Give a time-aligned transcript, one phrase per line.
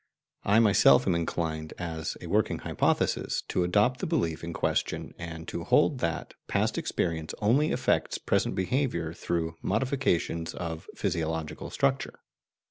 [0.43, 5.47] I am myself inclined, as a working hypothesis, to adopt the belief in question, and
[5.49, 12.17] to hold that past experience only affects present behaviour through modifications of physiological structure.